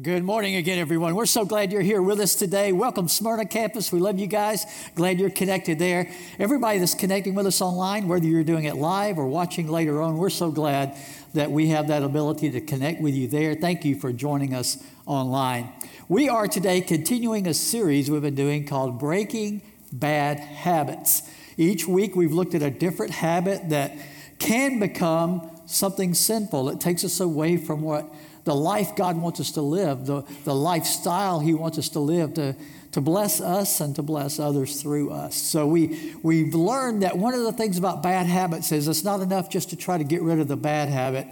[0.00, 1.16] Good morning again, everyone.
[1.16, 2.70] We're so glad you're here with us today.
[2.72, 3.92] Welcome, Smyrna campus.
[3.92, 4.64] We love you guys.
[4.94, 6.08] Glad you're connected there.
[6.38, 10.16] Everybody that's connecting with us online, whether you're doing it live or watching later on,
[10.16, 10.96] we're so glad
[11.34, 13.56] that we have that ability to connect with you there.
[13.56, 15.70] Thank you for joining us online.
[16.08, 19.60] We are today continuing a series we've been doing called Breaking
[19.92, 21.28] Bad Habits.
[21.56, 23.92] Each week, we've looked at a different habit that
[24.38, 26.70] can become something sinful.
[26.70, 28.10] It takes us away from what
[28.44, 32.34] the life God wants us to live, the, the lifestyle He wants us to live
[32.34, 32.56] to,
[32.92, 35.36] to bless us and to bless others through us.
[35.36, 39.20] So we, we've learned that one of the things about bad habits is it's not
[39.20, 41.26] enough just to try to get rid of the bad habit.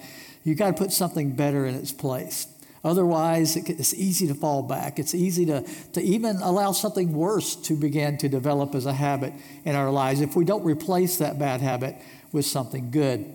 [0.44, 2.46] You've got to put something better in its place.
[2.84, 4.98] Otherwise, it's easy to fall back.
[4.98, 9.32] It's easy to, to even allow something worse to begin to develop as a habit
[9.64, 11.96] in our lives if we don't replace that bad habit
[12.30, 13.26] with something good.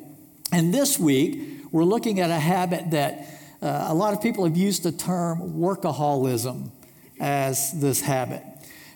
[0.52, 3.28] And this week, we're looking at a habit that
[3.63, 6.70] uh, a lot of people have used the term workaholism
[7.19, 8.44] as this habit.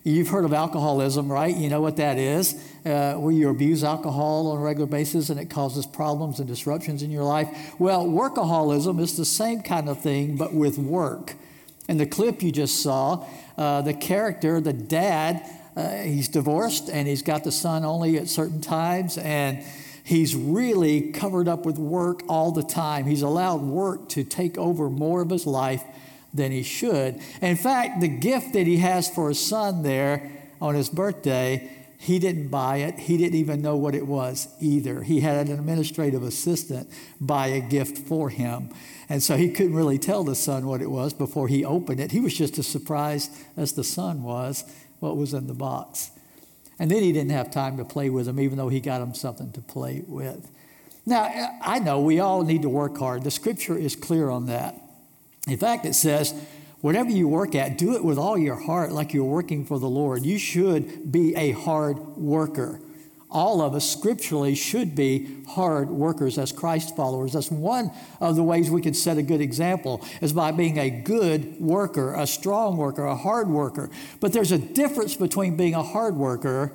[0.03, 1.55] You've heard of alcoholism, right?
[1.55, 2.53] You know what that is,
[2.85, 7.01] uh, where you abuse alcohol on a regular basis and it causes problems and disruptions
[7.01, 7.75] in your life.
[7.79, 11.35] Well, workaholism is the same kind of thing, but with work.
[11.87, 13.25] In the clip you just saw,
[13.57, 18.27] uh, the character, the dad, uh, he's divorced and he's got the son only at
[18.27, 19.63] certain times, and
[20.07, 23.07] He's really covered up with work all the time.
[23.07, 25.83] He's allowed work to take over more of his life
[26.33, 27.19] than he should.
[27.41, 32.19] In fact, the gift that he has for his son there on his birthday, he
[32.19, 32.97] didn't buy it.
[32.99, 35.03] He didn't even know what it was either.
[35.03, 38.69] He had an administrative assistant buy a gift for him.
[39.09, 42.13] And so he couldn't really tell the son what it was before he opened it.
[42.13, 44.63] He was just as surprised as the son was
[45.01, 46.11] what was in the box.
[46.79, 49.13] And then he didn't have time to play with them, even though he got him
[49.13, 50.49] something to play with.
[51.05, 53.23] Now, I know we all need to work hard.
[53.23, 54.79] The scripture is clear on that.
[55.47, 56.33] In fact, it says,
[56.81, 59.89] whatever you work at, do it with all your heart like you're working for the
[59.89, 60.25] Lord.
[60.25, 62.81] You should be a hard worker
[63.37, 67.33] all of us scripturally should be hard workers as Christ followers.
[67.33, 70.89] That's one of the ways we can set a good example is by being a
[70.89, 73.91] good worker, a strong worker, a hard worker.
[74.19, 76.73] But there's a difference between being a hard worker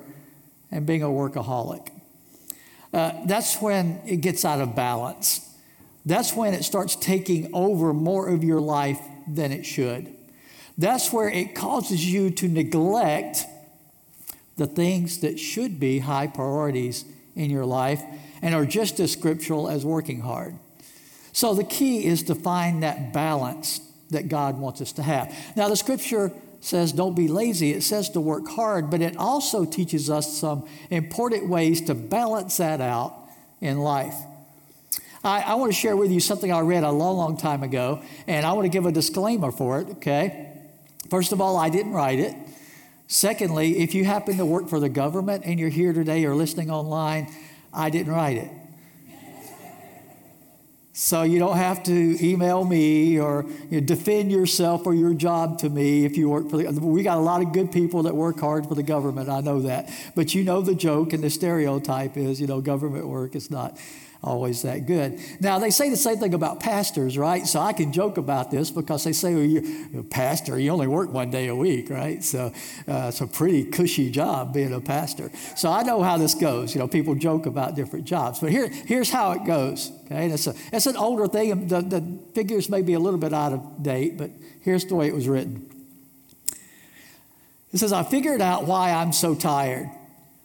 [0.71, 1.89] and being a workaholic.
[2.93, 5.53] Uh, that's when it gets out of balance.
[6.05, 10.15] That's when it starts taking over more of your life than it should.
[10.77, 13.47] That's where it causes you to neglect
[14.57, 17.05] the things that should be high priorities
[17.35, 18.01] in your life
[18.41, 20.57] and are just as scriptural as working hard.
[21.31, 23.79] So the key is to find that balance
[24.11, 25.35] that God wants us to have.
[25.55, 29.65] Now, the scripture says don't be lazy, it says to work hard, but it also
[29.65, 33.15] teaches us some important ways to balance that out
[33.59, 34.15] in life.
[35.23, 38.01] I, I want to share with you something I read a long, long time ago,
[38.27, 40.51] and I want to give a disclaimer for it, okay?
[41.09, 42.35] First of all, I didn't write it.
[43.07, 46.71] Secondly, if you happen to work for the government and you're here today or listening
[46.71, 47.31] online,
[47.73, 48.51] I didn't write it.
[50.95, 55.57] So you don't have to email me or you know, defend yourself or your job
[55.59, 58.15] to me if you work for the we got a lot of good people that
[58.15, 59.89] work hard for the government, I know that.
[60.15, 63.75] But you know the joke and the stereotype is, you know, government work is not
[64.23, 65.19] always that good.
[65.41, 67.45] Now, they say the same thing about pastors, right?
[67.45, 70.87] So I can joke about this because they say, well, you're a pastor, you only
[70.87, 72.23] work one day a week, right?
[72.23, 72.53] So
[72.87, 75.29] uh, it's a pretty cushy job being a pastor.
[75.55, 76.73] So I know how this goes.
[76.73, 78.39] You know, people joke about different jobs.
[78.39, 80.27] But here, here's how it goes, okay?
[80.27, 81.67] It's, a, it's an older thing.
[81.67, 85.07] The, the figures may be a little bit out of date, but here's the way
[85.07, 85.69] it was written.
[87.73, 89.89] It says, I figured out why I'm so tired.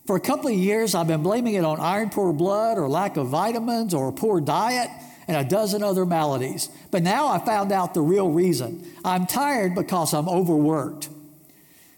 [0.08, 3.18] For a couple of years, I've been blaming it on iron poor blood or lack
[3.18, 4.88] of vitamins or a poor diet
[5.28, 6.70] and a dozen other maladies.
[6.90, 8.90] But now I found out the real reason.
[9.04, 11.10] I'm tired because I'm overworked.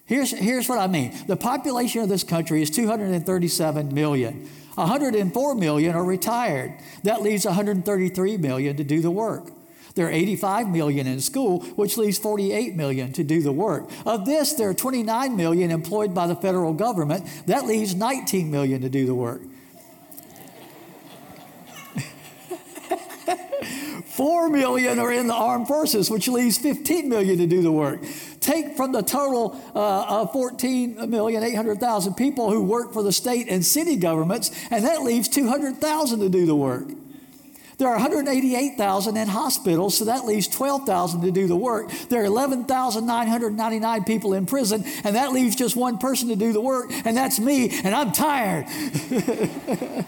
[0.07, 4.51] Here's, here's what I mean the population of this country is 237 million.
[4.75, 6.81] 104 million are retired.
[7.05, 9.53] That leaves 133 million to do the work.
[9.95, 13.91] There are 85 million in school, which leaves 48 million to do the work.
[14.07, 17.27] Of this, there are 29 million employed by the federal government.
[17.47, 19.43] That leaves 19 million to do the work.
[24.07, 28.01] Four million are in the armed forces, which leaves 15 million to do the work.
[28.41, 33.97] Take from the total uh, of 14,800,000 people who work for the state and city
[33.97, 36.89] governments, and that leaves 200,000 to do the work.
[37.81, 41.91] There are 188,000 in hospitals, so that leaves 12,000 to do the work.
[42.11, 46.61] There are 11,999 people in prison, and that leaves just one person to do the
[46.61, 48.67] work, and that's me, and I'm tired.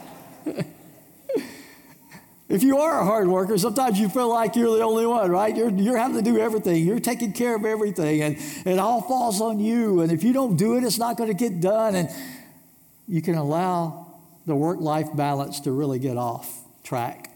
[2.48, 5.56] If you are a hard worker, sometimes you feel like you're the only one, right?
[5.56, 6.84] You're, you're having to do everything.
[6.84, 8.36] You're taking care of everything, and
[8.66, 10.02] it all falls on you.
[10.02, 11.94] And if you don't do it, it's not going to get done.
[11.94, 12.10] And
[13.08, 16.46] you can allow the work life balance to really get off
[16.84, 17.31] track.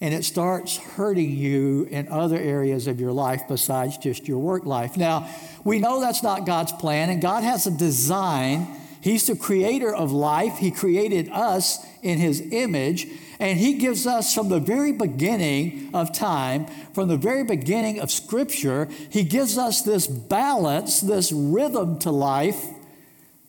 [0.00, 4.64] And it starts hurting you in other areas of your life besides just your work
[4.64, 4.96] life.
[4.96, 5.28] Now,
[5.62, 8.66] we know that's not God's plan, and God has a design.
[9.02, 13.08] He's the creator of life, He created us in His image.
[13.38, 18.10] And He gives us from the very beginning of time, from the very beginning of
[18.10, 22.64] Scripture, He gives us this balance, this rhythm to life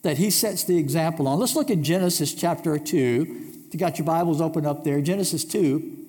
[0.01, 1.39] that He sets the example on.
[1.39, 3.47] Let's look at Genesis chapter 2.
[3.67, 6.00] If you got your Bibles open up there, Genesis 2.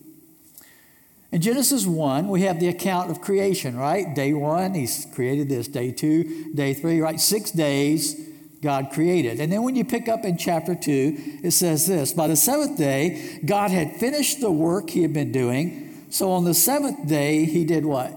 [1.33, 4.15] In Genesis 1, we have the account of creation, right?
[4.15, 5.67] Day one, He's created this.
[5.67, 7.19] Day two, day three, right?
[7.19, 8.29] Six days
[8.61, 9.41] God created.
[9.41, 12.77] And then when you pick up in chapter 2, it says this By the seventh
[12.77, 16.07] day, God had finished the work he had been doing.
[16.11, 18.13] So on the seventh day, he did what?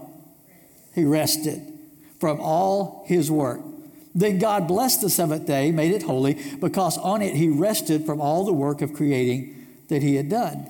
[0.94, 1.62] He rested
[2.20, 3.60] from all his work.
[4.14, 8.20] Then God blessed the seventh day, made it holy, because on it he rested from
[8.20, 10.68] all the work of creating that he had done.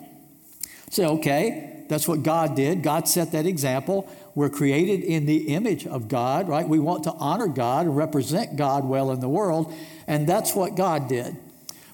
[0.91, 2.83] So, okay, that's what God did.
[2.83, 4.09] God set that example.
[4.35, 6.69] We're created in the image of God, right?
[6.69, 9.73] We want to honor God and represent God well in the world,
[10.07, 11.37] and that's what God did.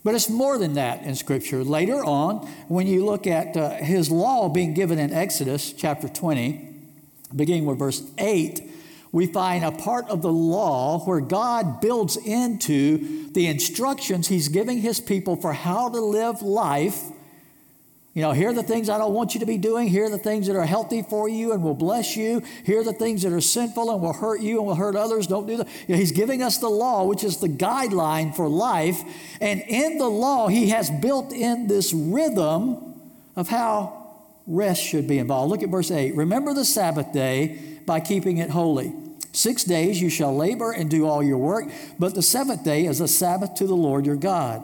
[0.04, 1.62] But it's more than that in Scripture.
[1.62, 6.68] Later on, when you look at uh, His law being given in Exodus chapter 20,
[7.34, 8.70] beginning with verse 8,
[9.12, 14.78] we find a part of the law where God builds into the instructions He's giving
[14.78, 17.00] His people for how to live life
[18.14, 19.88] you know, here are the things I don't want you to be doing.
[19.88, 22.42] Here are the things that are healthy for you and will bless you.
[22.64, 25.26] Here are the things that are sinful and will hurt you and will hurt others.
[25.26, 25.68] Don't do that.
[25.88, 29.00] You know, he's giving us the law, which is the guideline for life.
[29.40, 33.00] And in the law, he has built in this rhythm
[33.34, 34.02] of how
[34.46, 35.50] rest should be involved.
[35.50, 36.14] Look at verse 8.
[36.14, 38.92] Remember the Sabbath day by keeping it holy.
[39.32, 41.64] Six days you shall labor and do all your work,
[41.98, 44.62] but the seventh day is a Sabbath to the Lord your God.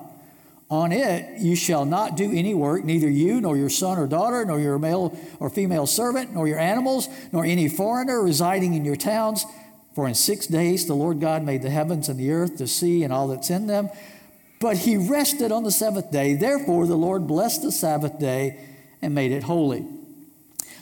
[0.70, 4.44] On it you shall not do any work, neither you, nor your son or daughter,
[4.44, 8.96] nor your male or female servant, nor your animals, nor any foreigner residing in your
[8.96, 9.46] towns.
[9.94, 13.02] For in six days the Lord God made the heavens and the earth, the sea,
[13.02, 13.88] and all that's in them.
[14.60, 16.34] But he rested on the seventh day.
[16.34, 18.60] Therefore the Lord blessed the Sabbath day
[19.00, 19.86] and made it holy.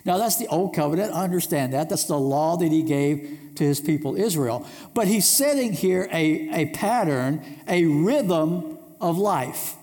[0.05, 1.15] Now that's the old covenant.
[1.15, 1.89] I understand that.
[1.89, 4.67] That's the law that he gave to his people Israel.
[4.95, 9.76] But he's setting here a, a pattern, a rhythm of life.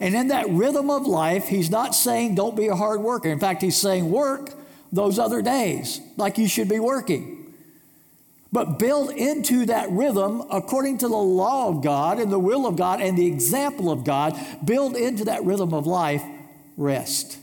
[0.00, 3.28] And in that rhythm of life, he's not saying don't be a hard worker.
[3.28, 4.52] In fact, he's saying work
[4.92, 7.52] those other days like you should be working.
[8.50, 12.76] But build into that rhythm according to the law of God and the will of
[12.76, 14.38] God and the example of God.
[14.64, 16.22] Build into that rhythm of life
[16.76, 17.38] rest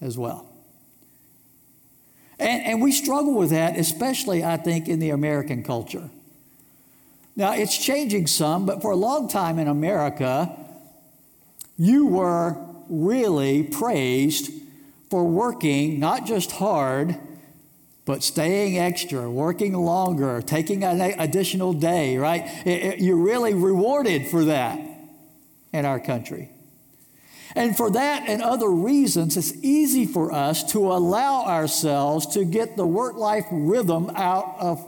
[0.00, 0.46] as well.
[2.40, 6.08] And, and we struggle with that, especially, I think, in the American culture.
[7.36, 10.56] Now, it's changing some, but for a long time in America,
[11.80, 12.58] you were
[12.90, 14.52] really praised
[15.08, 17.16] for working not just hard,
[18.04, 22.42] but staying extra, working longer, taking an additional day, right?
[22.66, 24.78] It, it, you're really rewarded for that
[25.72, 26.50] in our country.
[27.56, 32.76] And for that and other reasons, it's easy for us to allow ourselves to get
[32.76, 34.86] the work life rhythm out of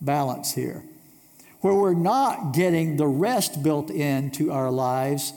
[0.00, 0.84] balance here
[1.62, 5.32] where we're not getting the rest built into our lives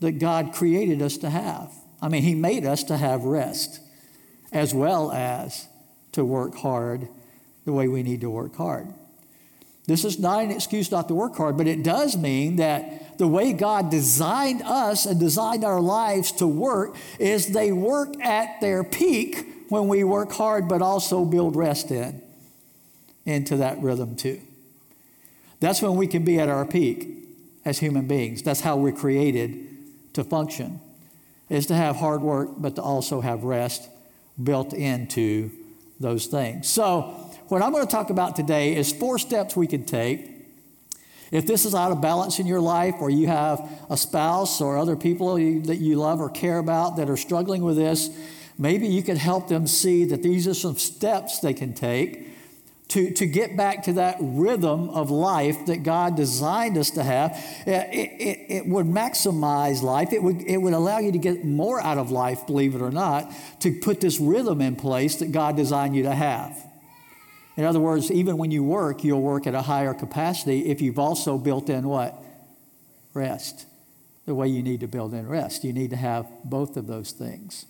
[0.00, 1.72] that God created us to have.
[2.02, 3.80] I mean, He made us to have rest
[4.52, 5.68] as well as
[6.12, 7.08] to work hard
[7.64, 8.88] the way we need to work hard.
[9.86, 13.26] This is not an excuse not to work hard, but it does mean that the
[13.26, 18.84] way God designed us and designed our lives to work is they work at their
[18.84, 22.22] peak when we work hard, but also build rest in
[23.26, 24.40] into that rhythm too.
[25.60, 27.08] That's when we can be at our peak
[27.64, 28.42] as human beings.
[28.42, 29.69] That's how we're created
[30.14, 30.80] to function,
[31.48, 33.88] is to have hard work, but to also have rest
[34.42, 35.50] built into
[35.98, 36.68] those things.
[36.68, 37.02] So,
[37.48, 40.30] what I'm going to talk about today is four steps we can take.
[41.32, 44.78] If this is out of balance in your life, or you have a spouse or
[44.78, 48.10] other people that you love or care about that are struggling with this,
[48.58, 52.29] maybe you can help them see that these are some steps they can take
[52.90, 57.32] to, to get back to that rhythm of life that God designed us to have,
[57.32, 60.12] uh, it, it, it, would maximize life.
[60.12, 62.90] It would, it would allow you to get more out of life, believe it or
[62.90, 66.56] not, to put this rhythm in place that God designed you to have.
[67.56, 70.98] In other words, even when you work, you'll work at a higher capacity if you've
[70.98, 72.20] also built in what?
[73.14, 73.66] Rest.
[74.26, 75.62] The way you need to build in rest.
[75.62, 77.66] You need to have both of those things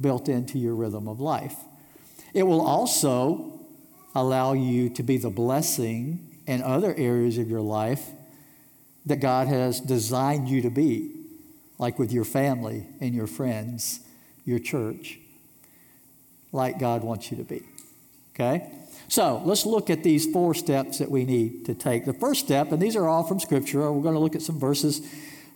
[0.00, 1.54] built into your rhythm of life.
[2.34, 3.57] It will also
[4.20, 8.06] allow you to be the blessing in other areas of your life
[9.06, 11.14] that God has designed you to be,
[11.78, 14.00] like with your family and your friends,
[14.44, 15.18] your church,
[16.52, 17.62] like God wants you to be.
[18.34, 18.70] Okay?
[19.08, 22.04] So let's look at these four steps that we need to take.
[22.04, 24.58] The first step, and these are all from Scripture, we're going to look at some
[24.58, 25.00] verses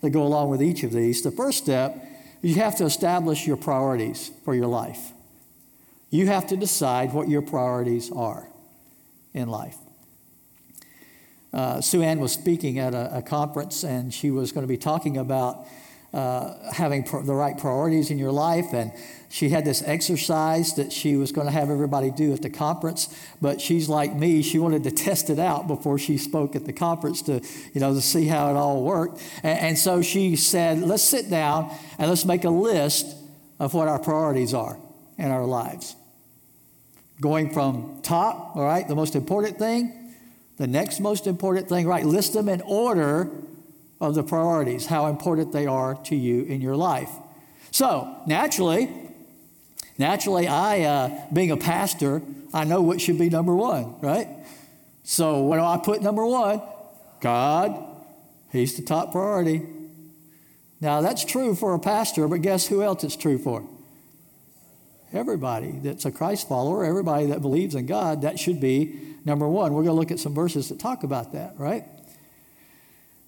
[0.00, 1.22] that go along with each of these.
[1.22, 1.96] The first step,
[2.42, 5.12] is you have to establish your priorities for your life.
[6.10, 8.48] You have to decide what your priorities are
[9.34, 9.76] in life.
[11.52, 14.78] Uh, Sue Ann was speaking at a, a, conference, and she was going to be
[14.78, 15.66] talking about
[16.14, 18.72] uh, having the right priorities in your life.
[18.72, 18.90] And
[19.28, 23.14] she had this exercise that she was going to have everybody do at the conference.
[23.42, 26.72] But she's like me; she wanted to test it out before she spoke at the
[26.72, 27.42] conference to,
[27.74, 29.22] you know, to see how it all worked.
[29.42, 33.14] And, and so she said, "Let's sit down and let's make a list
[33.58, 34.78] of what our priorities are
[35.18, 35.96] in our lives."
[37.22, 40.12] Going from top, all right, the most important thing,
[40.56, 42.04] the next most important thing, right?
[42.04, 43.30] List them in order
[44.00, 47.10] of the priorities, how important they are to you in your life.
[47.70, 48.90] So, naturally,
[49.98, 54.26] naturally, I, uh, being a pastor, I know what should be number one, right?
[55.04, 56.60] So, what do I put number one?
[57.20, 57.86] God,
[58.50, 59.62] He's the top priority.
[60.80, 63.64] Now, that's true for a pastor, but guess who else it's true for?
[65.12, 69.74] Everybody that's a Christ follower, everybody that believes in God, that should be number one.
[69.74, 71.84] We're going to look at some verses that talk about that, right?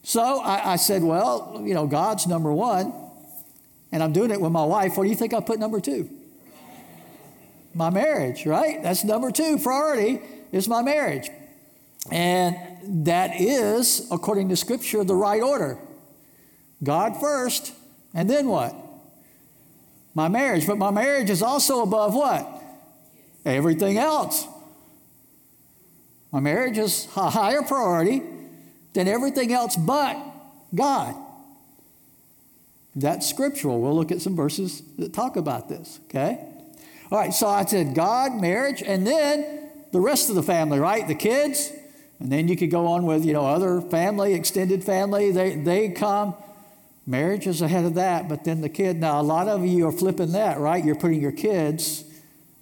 [0.03, 2.93] So I, I, said, Well, you know, God's number one,
[3.93, 4.97] and I'm doing it with my wife.
[4.97, 6.11] What do you think I put number two?
[7.75, 8.83] My marriage, right?
[8.83, 10.21] That's number two priority
[10.53, 11.31] is my marriage.
[12.11, 12.57] And
[13.05, 15.79] that is, according to Scripture, the right order
[16.83, 17.73] God first,
[18.13, 18.77] and then what?
[20.15, 20.67] My marriage.
[20.67, 22.49] But my marriage is also above what?
[23.45, 24.47] Everything else.
[26.33, 28.23] My marriage is a higher priority
[28.95, 30.17] than everything else but
[30.75, 31.15] God.
[32.97, 33.81] That's scriptural.
[33.81, 36.45] We'll look at some verses that talk about this, okay?
[37.11, 41.07] All right, so I said God, marriage, and then the rest of the family, right?
[41.07, 41.73] The kids,
[42.21, 45.89] and then you could go on with, you know, other family, extended family, they, they
[45.91, 46.35] come.
[47.07, 48.99] Marriage is ahead of that, but then the kid.
[48.99, 50.83] Now, a lot of you are flipping that, right?
[50.83, 52.05] You're putting your kids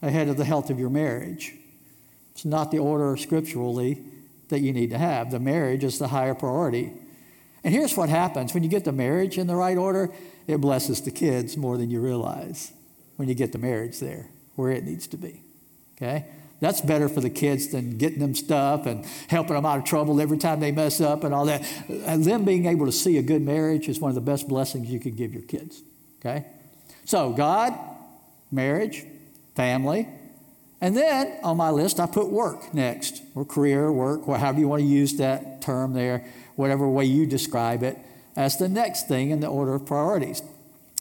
[0.00, 1.54] ahead of the health of your marriage.
[2.32, 4.02] It's not the order scripturally
[4.48, 5.30] that you need to have.
[5.30, 6.92] The marriage is the higher priority.
[7.62, 10.10] And here's what happens when you get the marriage in the right order,
[10.46, 12.72] it blesses the kids more than you realize
[13.16, 15.42] when you get the marriage there where it needs to be.
[15.96, 16.26] Okay?
[16.62, 20.20] That's better for the kids than getting them stuff and helping them out of trouble
[20.20, 21.60] every time they mess up and all that.
[21.88, 24.88] And them being able to see a good marriage is one of the best blessings
[24.88, 25.82] you can give your kids.
[26.20, 26.46] Okay?
[27.04, 27.74] So, God,
[28.52, 29.04] marriage,
[29.56, 30.06] family,
[30.80, 34.68] and then on my list, I put work next, or career, work, or however you
[34.68, 37.98] want to use that term there, whatever way you describe it,
[38.36, 40.42] as the next thing in the order of priorities.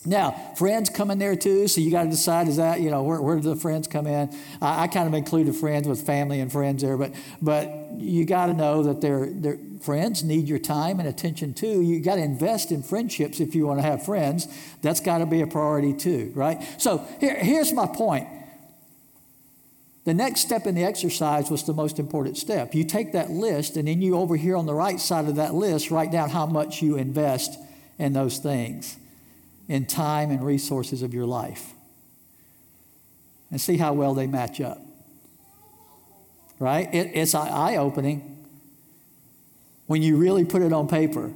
[0.04, 3.04] Now, friends come in there too, so you got to decide is that, you know,
[3.04, 4.36] where, where do the friends come in?
[4.60, 8.48] I, I kind of included friends with family and friends there, but, but you got
[8.48, 11.82] to know that their their friends need your time and attention too.
[11.82, 14.48] You got to invest in friendships if you want to have friends.
[14.82, 16.64] That's got to be a priority too, right?
[16.80, 18.28] So here, here's my point
[20.04, 22.74] the next step in the exercise was the most important step.
[22.74, 25.54] You take that list, and then you over here on the right side of that
[25.54, 27.60] list write down how much you invest
[28.00, 28.98] in those things,
[29.72, 31.72] in time and resources of your life,
[33.50, 34.82] and see how well they match up.
[36.60, 36.94] Right?
[36.94, 38.46] It, it's eye opening
[39.88, 41.32] when you really put it on paper.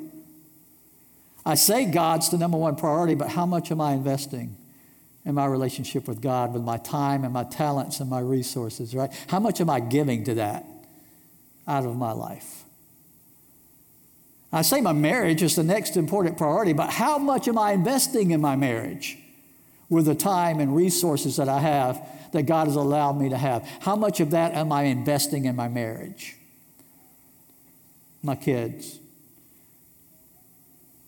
[1.45, 4.57] I say God's the number one priority, but how much am I investing?
[5.23, 9.11] in my relationship with God, with my time and my talents and my resources, right?
[9.27, 10.67] How much am I giving to that
[11.67, 12.64] out of my life?
[14.51, 18.31] I say my marriage is the next important priority, but how much am I investing
[18.31, 19.17] in my marriage
[19.89, 23.67] with the time and resources that I have that God has allowed me to have?
[23.81, 26.35] How much of that am I investing in my marriage?
[28.23, 28.99] My kids,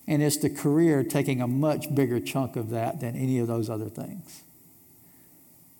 [0.08, 3.68] and it's the career taking a much bigger chunk of that than any of those
[3.68, 4.42] other things.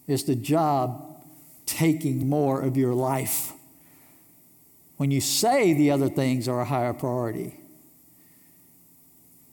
[0.07, 1.25] It's the job
[1.65, 3.53] taking more of your life.
[4.99, 7.55] When you say the other things are a higher priority,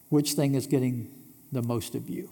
[0.09, 1.11] which thing is getting
[1.51, 2.31] the most of you?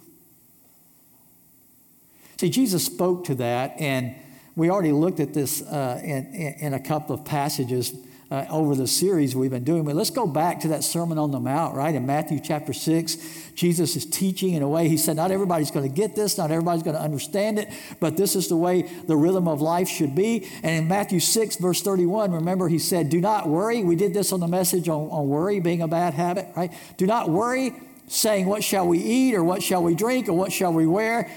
[2.38, 4.16] See, Jesus spoke to that, and
[4.56, 6.26] we already looked at this uh, in,
[6.60, 7.94] in, a couple of passages
[8.32, 9.84] uh, over the series we've been doing.
[9.84, 11.94] But let's go back to that Sermon on the Mount, right?
[11.94, 13.18] In Matthew chapter 6,
[13.54, 14.88] Jesus is teaching in a way.
[14.88, 18.18] He said, Not everybody's going to get this, not everybody's going to understand it, but
[18.18, 20.50] this is the way the rhythm of life should be.
[20.64, 23.84] And in Matthew 6, verse 31, remember, he said, Do not worry.
[23.84, 26.74] We did this on the message on, on worry being a bad habit, right?
[26.98, 27.76] Do not worry,
[28.08, 31.32] saying, What shall we eat, or what shall we drink, or what shall we wear?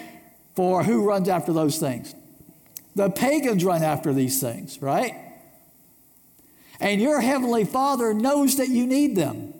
[0.55, 2.14] For who runs after those things?
[2.95, 5.25] The pagans run after these things, right?
[6.80, 9.54] And your Heavenly Father knows that you need them.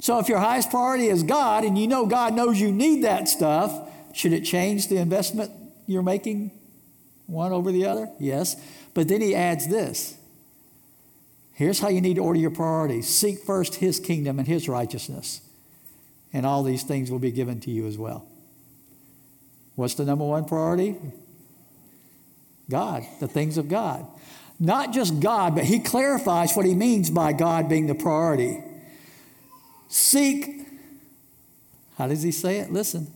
[0.00, 3.28] So if your highest priority is God and you know God knows you need that
[3.28, 5.52] stuff, should it change the investment
[5.86, 6.50] you're making
[7.26, 8.10] one over the other?
[8.18, 8.56] Yes.
[8.94, 10.16] But then he adds this
[11.54, 15.40] here's how you need to order your priorities seek first his kingdom and his righteousness,
[16.32, 18.26] and all these things will be given to you as well.
[19.76, 20.96] What's the number one priority?
[22.68, 24.06] God, the things of God.
[24.62, 28.62] Not just God, but he clarifies what he means by God being the priority.
[29.88, 30.68] Seek,
[31.98, 32.72] how does he say it?
[32.72, 33.08] Listen.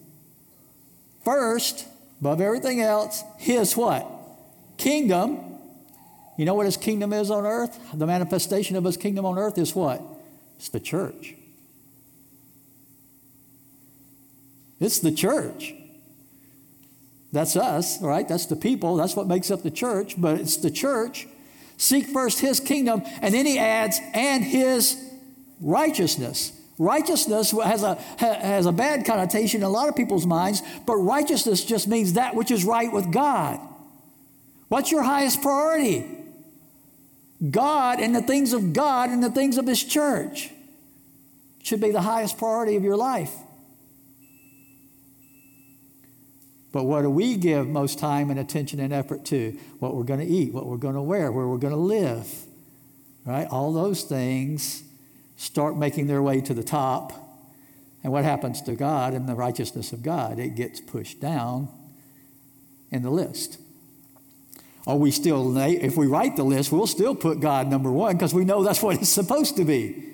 [1.24, 1.86] First,
[2.20, 4.10] above everything else, his what?
[4.76, 5.38] Kingdom.
[6.36, 7.78] You know what his kingdom is on earth?
[7.94, 10.02] The manifestation of his kingdom on earth is what?
[10.56, 11.34] It's the church.
[14.80, 15.74] It's the church.
[17.30, 18.26] That's us, right?
[18.26, 18.96] That's the people.
[18.96, 21.28] That's what makes up the church, but it's the church.
[21.76, 24.97] Seek first his kingdom, and then he adds, and his
[25.61, 26.52] righteousness.
[26.78, 31.64] Righteousness has a, has a bad connotation in a lot of people's minds, but righteousness
[31.64, 33.59] just means that which is right with God.
[34.68, 36.04] What's your highest priority?
[37.50, 40.50] God and the things of God and the things of His church
[41.62, 43.35] should be the highest priority of your life.
[46.76, 49.59] But what do we give most time and attention and effort to?
[49.78, 52.30] What we're going to eat, what we're going to wear, where we're going to live.
[53.25, 53.49] Right?
[53.50, 54.83] All those things
[55.38, 57.14] start making their way to the top.
[58.04, 60.38] And what happens to God and the righteousness of God?
[60.38, 61.71] It gets pushed down
[62.90, 63.59] in the list.
[64.87, 68.35] Are we still, if we write the list, we'll still put God number one because
[68.35, 70.12] we know that's what it's supposed to be.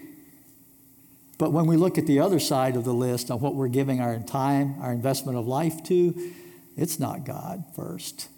[1.39, 4.01] But when we look at the other side of the list on what we're giving
[4.01, 6.33] our time, our investment of life to,
[6.77, 8.29] it's not God first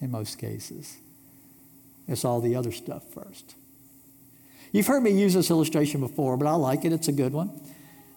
[0.00, 0.96] in most cases.
[2.08, 3.54] It's all the other stuff first.
[4.72, 6.92] You've heard me use this illustration before, but I like it.
[6.92, 7.50] It's a good one.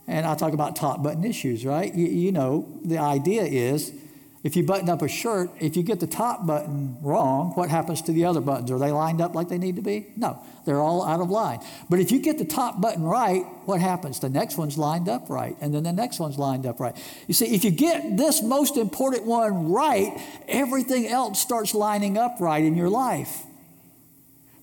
[0.08, 1.94] And I talk about top button issues, right?
[1.94, 3.94] You, you know, the idea is
[4.42, 8.02] if you button up a shirt, if you get the top button wrong, what happens
[8.04, 8.72] to the other buttons?
[8.72, 10.08] Are they lined up like they need to be?
[10.16, 11.60] No, they're all out of line.
[11.90, 14.20] But if you get the top button right, what happens?
[14.22, 16.96] The next one's lined up right, and then the next one's lined up right.
[17.28, 22.38] You see, if you get this most important one right, everything else starts lining up
[22.40, 23.44] right in your life.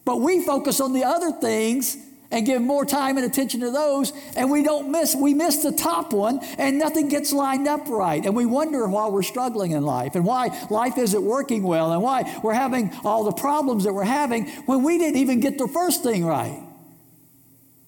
[0.06, 1.98] But we focus on the other things
[2.30, 5.72] and give more time and attention to those and we don't miss we miss the
[5.72, 9.82] top one and nothing gets lined up right and we wonder why we're struggling in
[9.82, 13.92] life and why life isn't working well and why we're having all the problems that
[13.92, 16.62] we're having when we didn't even get the first thing right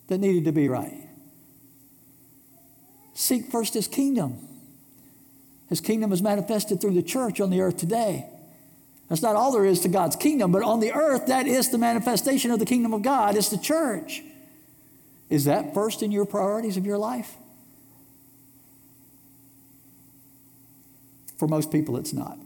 [0.09, 1.07] that needed to be right.
[3.14, 4.38] Seek first his kingdom.
[5.68, 8.27] His kingdom is manifested through the church on the earth today
[9.09, 11.79] that's not all there is to God's kingdom, but on the earth, that is the
[11.79, 13.37] manifestation of the kingdom of God.
[13.37, 14.23] It's the church.
[15.31, 17.37] Is that first in your priorities of your life?
[21.38, 22.38] For most people, it's not.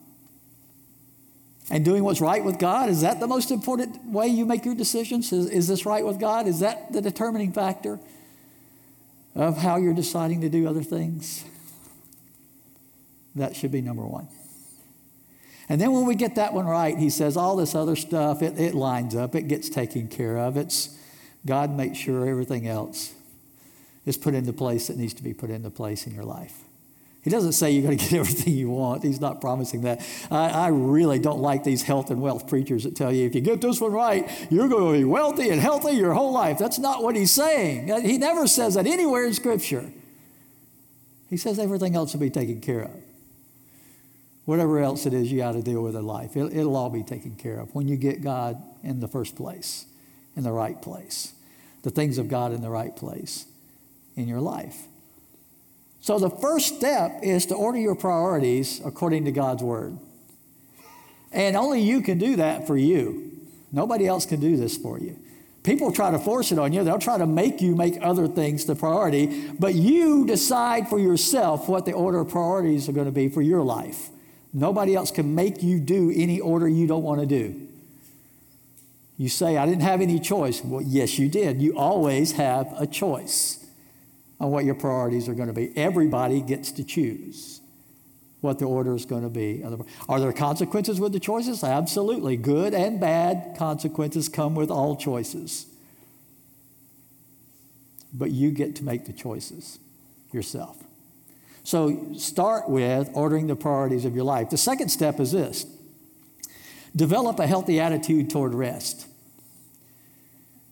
[1.71, 4.75] And doing what's right with God, is that the most important way you make your
[4.75, 5.33] decisions?
[5.33, 6.47] Is, is this right with God?
[6.47, 7.99] Is that the determining factor
[9.35, 11.45] of how you're deciding to do other things?
[13.35, 14.29] That should be number one.
[15.73, 18.61] And then when we get that one right, he says all this other stuff, it,
[18.61, 20.59] it lines up, it gets taken care of.
[20.59, 20.99] It's
[21.47, 23.15] God makes sure everything else
[24.05, 26.59] is put into place that needs to be put into place in your life.
[27.25, 29.03] He doesn't say you're going to get everything you want.
[29.03, 30.07] He's not promising that.
[30.31, 33.41] I, I, really don't like these health and wealth preachers that tell you if you
[33.41, 36.59] get this one right, you're going to be wealthy and healthy your whole life.
[36.59, 37.91] That's not what he's saying.
[37.91, 39.91] Uh, he never says that anywhere in Scripture.
[41.31, 42.91] He says everything else will be taken care of.
[44.45, 47.03] Whatever else it is you got to deal with in life, it'll, it'll all be
[47.03, 49.87] taken care of when you get God in the first place
[50.37, 51.35] in the right place,
[51.83, 53.47] the things of God in the right place
[54.17, 54.87] in your life.
[56.01, 59.99] So the first step is to order your priorities according to God's word.
[61.33, 63.31] And only you can do that for you.
[63.71, 65.19] Nobody else can do this for you.
[65.63, 66.83] People try to force it on you.
[66.83, 71.69] They'll try to make you make other things the priority, but you decide for yourself
[71.69, 74.11] what the order of priorities are going to be for your life.
[74.53, 77.69] Nobody else can make you do any order you don't want to do.
[79.17, 80.63] You say, I didn't have any choice.
[80.65, 81.63] Well, yes, you did.
[81.63, 83.65] You always have a choice
[84.41, 85.73] on what your priorities are going to be.
[85.77, 87.61] Everybody gets to choose
[88.41, 89.65] what the order is going to be.
[90.09, 91.63] Are there consequences with the choices?
[91.63, 92.37] Absolutely.
[92.37, 95.67] Good and bad consequences come with all choices.
[98.13, 99.79] But you get to make the choices
[100.33, 100.83] yourself.
[101.65, 104.51] So start with ordering the priorities of your life.
[104.51, 105.67] The second step is this
[106.95, 109.07] develop a healthy attitude toward rest.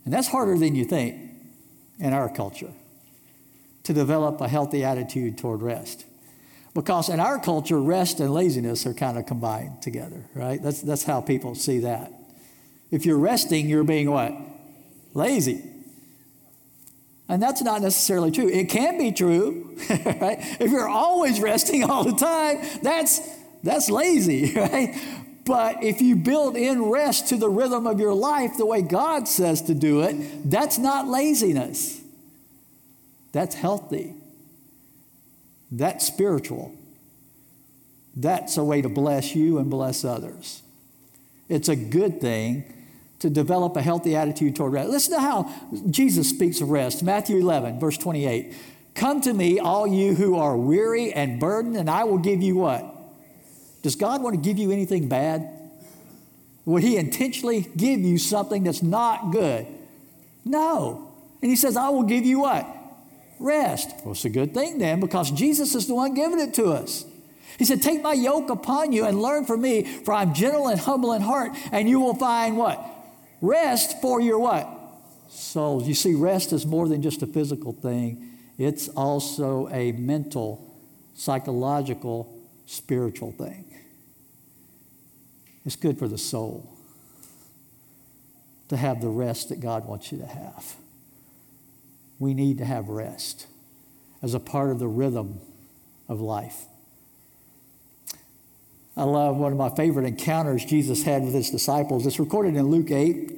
[0.04, 1.20] And that's harder than you think
[1.98, 2.72] in our culture
[3.84, 6.04] to develop a healthy attitude toward rest.
[6.74, 10.62] Because in our culture, rest and laziness are kind of combined together, right?
[10.62, 12.12] That's, that's how people see that.
[12.90, 14.32] If you're resting, you're being what?
[15.14, 15.64] Lazy.
[17.30, 18.48] And that's not necessarily true.
[18.48, 20.38] It can be true, right?
[20.58, 23.20] If you're always resting all the time, that's,
[23.62, 25.00] that's lazy, right?
[25.44, 29.28] But if you build in rest to the rhythm of your life the way God
[29.28, 32.00] says to do it, that's not laziness.
[33.30, 34.14] That's healthy.
[35.70, 36.74] That's spiritual.
[38.16, 40.62] That's a way to bless you and bless others.
[41.48, 42.79] It's a good thing
[43.20, 44.90] to develop a healthy attitude toward rest.
[44.90, 45.52] Listen to how
[45.90, 47.02] Jesus speaks of rest.
[47.02, 48.54] Matthew 11, verse 28.
[48.94, 52.56] Come to me, all you who are weary and burdened, and I will give you
[52.56, 52.84] what?
[53.82, 55.48] Does God want to give you anything bad?
[56.64, 59.66] Would He intentionally give you something that's not good?
[60.44, 61.12] No.
[61.40, 62.66] And He says, I will give you what?
[63.40, 63.94] rest.
[64.04, 67.04] Well, it's a good thing then because Jesus is the one giving it to us.
[67.58, 70.78] He said, Take my yoke upon you and learn from me, for I'm gentle and
[70.78, 72.80] humble in heart, and you will find what?
[73.40, 74.68] Rest for your what?
[75.28, 75.86] Souls.
[75.86, 80.76] You see, rest is more than just a physical thing, it's also a mental,
[81.14, 83.64] psychological, spiritual thing.
[85.64, 86.70] It's good for the soul
[88.68, 90.76] to have the rest that God wants you to have
[92.20, 93.48] we need to have rest
[94.22, 95.40] as a part of the rhythm
[96.08, 96.66] of life.
[99.00, 102.04] I love one of my favorite encounters Jesus had with his disciples.
[102.04, 103.32] It's recorded in Luke 8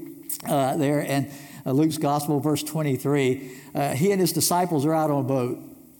[0.44, 1.30] uh, there, and
[1.64, 3.58] uh, Luke's Gospel, verse 23.
[3.72, 5.58] Uh, he and his disciples are out on a boat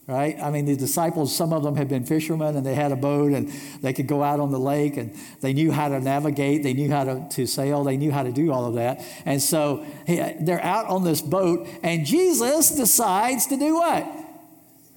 [0.09, 0.37] right?
[0.42, 3.33] I mean, the disciples, some of them had been fishermen and they had a boat
[3.33, 3.48] and
[3.83, 6.90] they could go out on the lake and they knew how to navigate, they knew
[6.90, 9.01] how to, to sail, they knew how to do all of that.
[9.25, 14.12] And so he, they're out on this boat and Jesus decides to do what?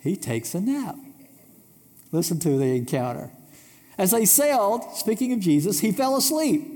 [0.01, 0.95] He takes a nap.
[2.11, 3.29] Listen to the encounter.
[3.97, 6.75] As they sailed, speaking of Jesus, he fell asleep.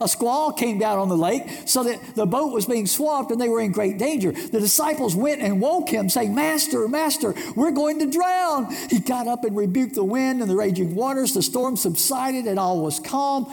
[0.00, 3.40] A squall came down on the lake so that the boat was being swamped and
[3.40, 4.32] they were in great danger.
[4.32, 8.70] The disciples went and woke him, saying, Master, Master, we're going to drown.
[8.90, 11.32] He got up and rebuked the wind and the raging waters.
[11.32, 13.52] The storm subsided and all was calm.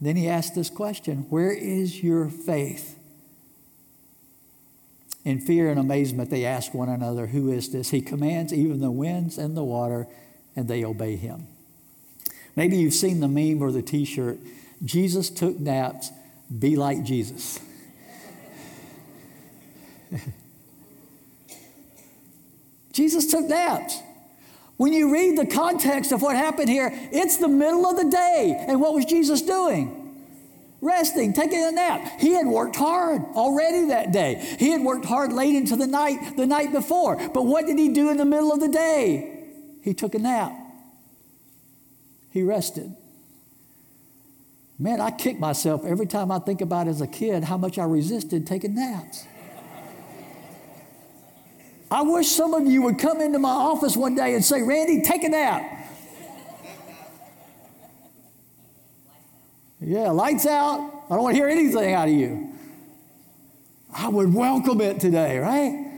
[0.00, 2.98] Then he asked this question Where is your faith?
[5.24, 7.90] In fear and amazement, they ask one another, Who is this?
[7.90, 10.08] He commands even the winds and the water,
[10.56, 11.46] and they obey him.
[12.54, 14.38] Maybe you've seen the meme or the t shirt
[14.84, 16.10] Jesus took naps,
[16.58, 17.60] be like Jesus.
[22.92, 23.98] Jesus took naps.
[24.76, 28.56] When you read the context of what happened here, it's the middle of the day.
[28.66, 29.98] And what was Jesus doing?
[30.80, 32.20] Resting, taking a nap.
[32.20, 34.56] He had worked hard already that day.
[34.58, 37.16] He had worked hard late into the night the night before.
[37.32, 39.44] But what did he do in the middle of the day?
[39.82, 40.52] He took a nap.
[42.32, 42.96] He rested.
[44.78, 47.84] Man, I kick myself every time I think about as a kid how much I
[47.84, 49.26] resisted taking naps.
[51.90, 55.02] I wish some of you would come into my office one day and say, Randy,
[55.02, 55.62] take a nap.
[59.78, 60.80] Yeah, lights out.
[61.10, 62.54] I don't want to hear anything out of you.
[63.94, 65.91] I would welcome it today, right?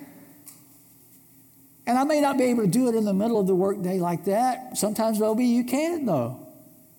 [1.86, 3.98] And I may not be able to do it in the middle of the workday
[3.98, 4.76] like that.
[4.76, 6.40] Sometimes, maybe you can, though.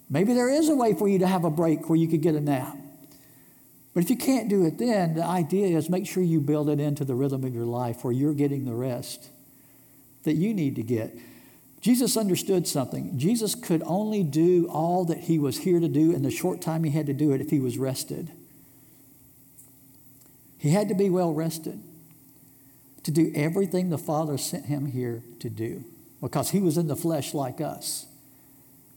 [0.09, 2.35] Maybe there is a way for you to have a break where you could get
[2.35, 2.77] a nap.
[3.93, 6.79] But if you can't do it then, the idea is make sure you build it
[6.79, 9.29] into the rhythm of your life where you're getting the rest
[10.23, 11.17] that you need to get.
[11.81, 13.17] Jesus understood something.
[13.17, 16.83] Jesus could only do all that he was here to do in the short time
[16.83, 18.31] he had to do it if he was rested.
[20.57, 21.81] He had to be well rested
[23.05, 25.83] to do everything the Father sent him here to do
[26.21, 28.07] because he was in the flesh like us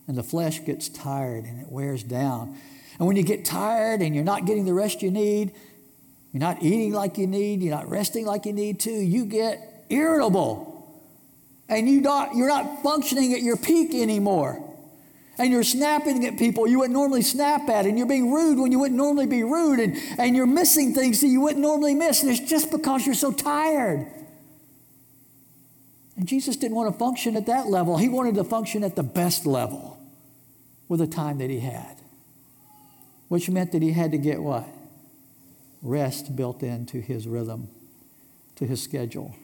[0.07, 2.57] and the flesh gets tired and it wears down.
[2.99, 5.53] And when you get tired and you're not getting the rest you need,
[6.33, 9.85] you're not eating like you need, you're not resting like you need to, you get
[9.91, 10.75] irritable.
[11.69, 14.65] And you not, you're not functioning at your peak anymore.
[15.39, 18.73] And you're snapping at people you wouldn't normally snap at, and you're being rude when
[18.73, 22.23] you wouldn't normally be rude, and, and you're missing things that you wouldn't normally miss,
[22.23, 24.07] and it's just because you're so tired.
[26.17, 27.97] And Jesus didn't want to function at that level.
[27.97, 29.97] He wanted to function at the best level
[30.89, 31.97] with the time that he had,
[33.29, 34.67] which meant that he had to get what?
[35.81, 37.69] Rest built into his rhythm,
[38.57, 39.37] to his schedule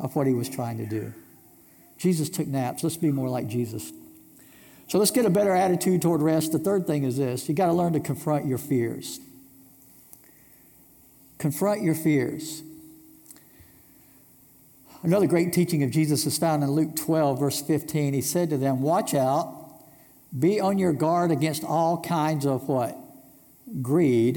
[0.00, 1.14] of what he was trying to do.
[1.98, 2.82] Jesus took naps.
[2.82, 3.92] Let's be more like Jesus.
[4.88, 6.52] So let's get a better attitude toward rest.
[6.52, 9.20] The third thing is this you got to learn to confront your fears.
[11.38, 12.62] Confront your fears.
[15.02, 18.14] Another great teaching of Jesus is found in Luke 12, verse 15.
[18.14, 19.54] He said to them, Watch out,
[20.36, 22.96] be on your guard against all kinds of what?
[23.82, 24.36] Greed.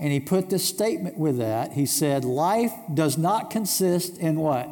[0.00, 1.72] And he put this statement with that.
[1.72, 4.68] He said, Life does not consist in what?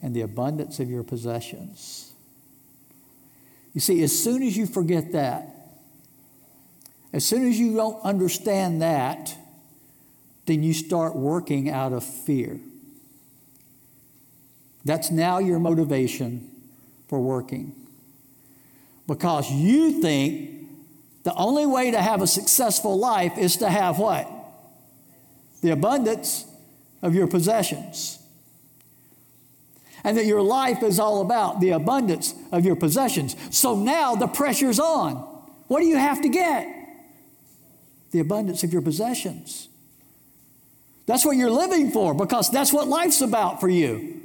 [0.00, 2.12] In the abundance of your possessions.
[3.76, 5.50] You see, as soon as you forget that,
[7.12, 9.36] as soon as you don't understand that,
[10.46, 12.58] then you start working out of fear.
[14.86, 16.50] That's now your motivation
[17.06, 17.76] for working.
[19.06, 20.70] Because you think
[21.24, 24.26] the only way to have a successful life is to have what?
[25.60, 26.46] The abundance
[27.02, 28.20] of your possessions
[30.02, 33.36] and that your life is all about the abundance of your possessions.
[33.50, 35.16] So now the pressure's on.
[35.68, 36.68] What do you have to get?
[38.12, 39.68] The abundance of your possessions.
[41.06, 44.16] That's what you're living for because that's what life's about for you.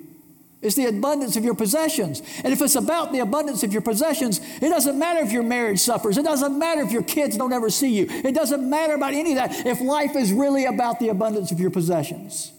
[0.61, 2.21] It's the abundance of your possessions.
[2.43, 5.79] And if it's about the abundance of your possessions, it doesn't matter if your marriage
[5.79, 6.17] suffers.
[6.17, 8.05] It doesn't matter if your kids don't ever see you.
[8.07, 11.59] It doesn't matter about any of that if life is really about the abundance of
[11.59, 12.51] your possessions.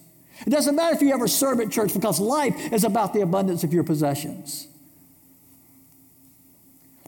[0.44, 3.62] It doesn't matter if you ever serve at church because life is about the abundance
[3.62, 4.66] of your possessions.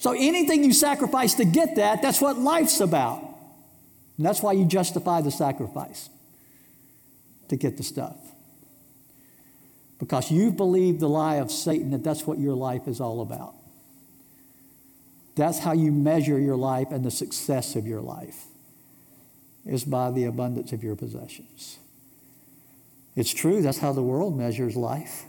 [0.04, 3.22] So anything you sacrifice to get that, that's what life's about.
[4.18, 6.10] And that's why you justify the sacrifice
[7.48, 8.18] to get the stuff.
[9.98, 13.54] Because you've believed the lie of Satan that that's what your life is all about.
[15.36, 18.44] That's how you measure your life and the success of your life
[19.64, 21.78] is by the abundance of your possessions.
[23.16, 25.24] It's true, that's how the world measures life.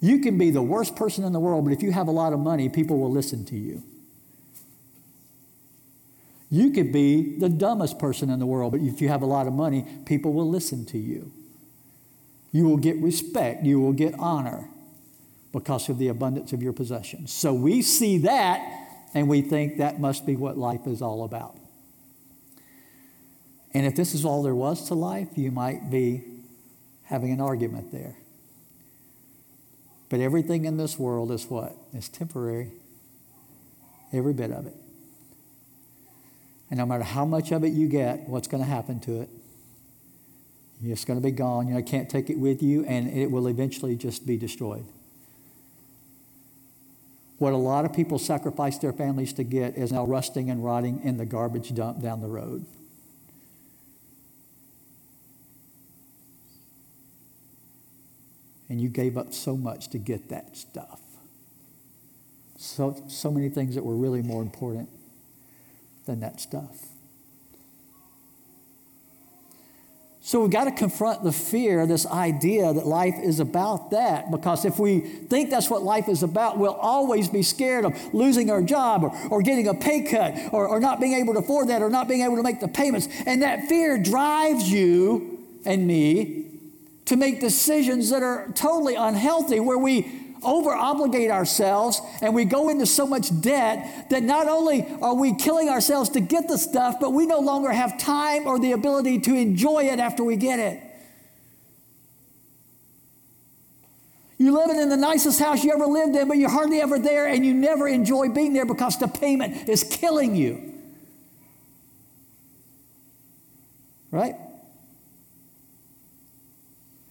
[0.00, 2.32] You can be the worst person in the world, but if you have a lot
[2.32, 3.82] of money, people will listen to you.
[6.50, 9.46] You could be the dumbest person in the world, but if you have a lot
[9.46, 11.32] of money, people will listen to you.
[12.52, 14.68] You will get respect, you will get honor
[15.52, 17.32] because of the abundance of your possessions.
[17.32, 18.60] So we see that
[19.14, 21.56] and we think that must be what life is all about.
[23.72, 26.24] And if this is all there was to life, you might be
[27.04, 28.16] having an argument there.
[30.08, 31.76] But everything in this world is what?
[31.92, 32.72] It's temporary.
[34.12, 34.74] Every bit of it.
[36.70, 39.28] And no matter how much of it you get, what's going to happen to it?
[40.82, 41.68] It's going to be gone.
[41.68, 44.84] You know, can't take it with you, and it will eventually just be destroyed.
[47.38, 51.02] What a lot of people sacrifice their families to get is now rusting and rotting
[51.02, 52.64] in the garbage dump down the road.
[58.68, 61.00] And you gave up so much to get that stuff.
[62.58, 64.88] So, so many things that were really more important
[66.06, 66.86] than that stuff.
[70.26, 74.28] So we've got to confront the fear, this idea that life is about that.
[74.32, 78.50] Because if we think that's what life is about, we'll always be scared of losing
[78.50, 81.68] our job or, or getting a pay cut or, or not being able to afford
[81.68, 83.06] that or not being able to make the payments.
[83.24, 86.46] And that fear drives you and me
[87.06, 92.68] to make decisions that are totally unhealthy, where we over obligate ourselves and we go
[92.68, 96.96] into so much debt that not only are we killing ourselves to get the stuff,
[97.00, 100.58] but we no longer have time or the ability to enjoy it after we get
[100.58, 100.82] it.
[104.38, 107.26] You're living in the nicest house you ever lived in, but you're hardly ever there
[107.26, 110.74] and you never enjoy being there because the payment is killing you.
[114.10, 114.36] Right?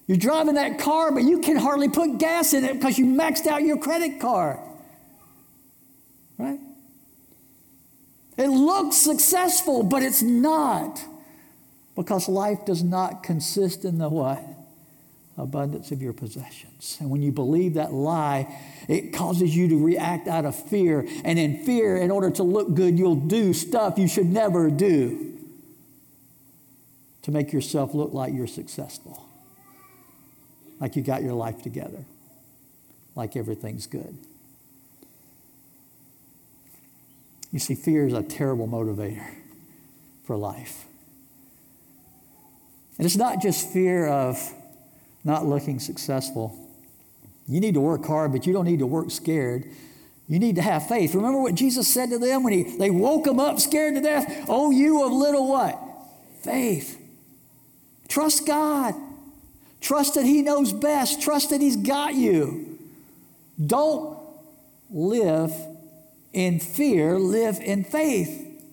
[0.07, 3.47] You're driving that car, but you can hardly put gas in it because you maxed
[3.47, 4.59] out your credit card.
[6.37, 6.59] Right?
[8.37, 11.01] It looks successful, but it's not.
[11.95, 14.43] Because life does not consist in the what?
[15.37, 16.97] Abundance of your possessions.
[16.99, 18.53] And when you believe that lie,
[18.87, 21.07] it causes you to react out of fear.
[21.23, 25.39] And in fear, in order to look good, you'll do stuff you should never do
[27.23, 29.24] to make yourself look like you're successful
[30.79, 32.05] like you got your life together,
[33.15, 34.17] like everything's good.
[37.51, 39.25] You see, fear is a terrible motivator
[40.25, 40.85] for life.
[42.97, 44.37] And it's not just fear of
[45.23, 46.57] not looking successful.
[47.47, 49.65] You need to work hard, but you don't need to work scared.
[50.27, 51.13] You need to have faith.
[51.13, 54.45] Remember what Jesus said to them when he, they woke him up scared to death?
[54.49, 55.79] Oh, you of little what?
[56.41, 56.99] Faith.
[58.07, 58.95] Trust God.
[59.85, 61.21] Trust that He knows best.
[61.21, 62.79] Trust that He's got you.
[63.63, 64.17] Don't
[64.89, 65.51] live
[66.33, 68.63] in fear, live in faith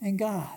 [0.00, 0.48] in God.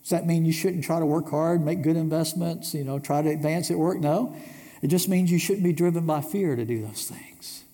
[0.00, 3.20] Does that mean you shouldn't try to work hard, make good investments, you know, try
[3.20, 4.00] to advance at work?
[4.00, 4.34] No.
[4.80, 7.64] It just means you shouldn't be driven by fear to do those things.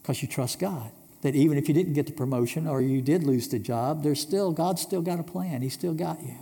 [0.00, 0.92] Because you trust God.
[1.22, 4.20] That even if you didn't get the promotion or you did lose the job, there's
[4.20, 5.60] still God's still got a plan.
[5.60, 6.36] He's still got you.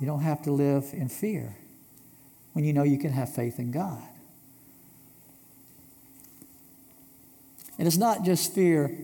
[0.00, 1.56] You don't have to live in fear
[2.54, 4.02] when you know you can have faith in God.
[7.78, 8.96] And it's not just fear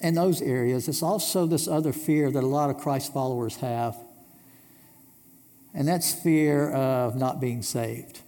[0.00, 3.96] in those areas, it's also this other fear that a lot of Christ followers have,
[5.74, 8.20] and that's fear of not being saved.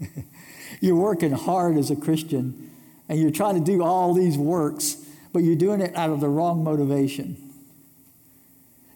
[0.80, 2.70] you're working hard as a Christian,
[3.08, 4.96] and you're trying to do all these works,
[5.32, 7.47] but you're doing it out of the wrong motivation.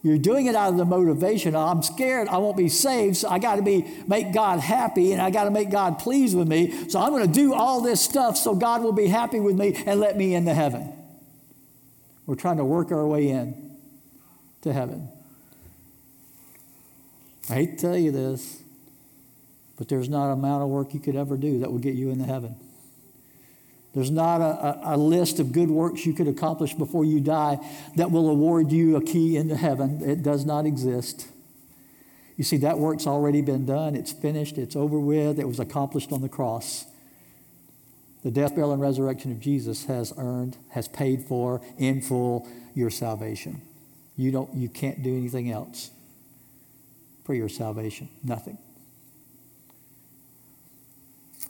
[0.03, 1.55] You're doing it out of the motivation.
[1.55, 5.23] I'm scared I won't be saved, so I got to be make God happy and
[5.23, 6.89] I got to make God pleased with me.
[6.89, 9.81] So I'm going to do all this stuff so God will be happy with me
[9.87, 10.93] and let me into heaven.
[12.27, 13.77] We're trying to work our way in
[14.63, 15.09] to heaven.
[17.49, 18.61] I hate to tell you this,
[19.77, 22.11] but there's not an amount of work you could ever do that will get you
[22.11, 22.57] into heaven.
[23.95, 27.59] There's not a, a, list of good works you could accomplish before you die
[27.97, 30.01] that will award you a key into heaven.
[30.03, 31.29] It does not exist.
[32.39, 33.95] You see, that work's already been done.
[33.95, 34.57] It's finished.
[34.57, 35.39] It's over with.
[35.39, 36.87] It was accomplished on the cross.
[38.23, 42.89] The death, burial, and resurrection of Jesus has earned, has paid for in full your
[42.89, 43.61] salvation.
[44.17, 45.91] You, don't, you can't do anything else
[47.25, 48.09] for your salvation.
[48.25, 48.57] Nothing.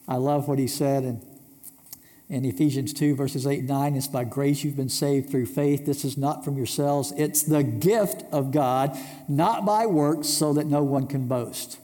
[0.09, 1.32] I love what he said in
[2.33, 5.85] in Ephesians 2, verses 8 and 9, it's by grace you've been saved through faith.
[5.85, 10.66] This is not from yourselves, it's the gift of God, not by works, so that
[10.66, 11.79] no one can boast.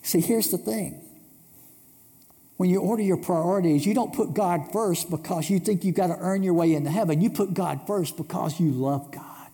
[0.00, 1.02] See, here's the thing.
[2.56, 6.06] When you order your priorities, you don't put God first because you think you've got
[6.06, 7.20] to earn your way into heaven.
[7.20, 9.50] You put God first because you love God.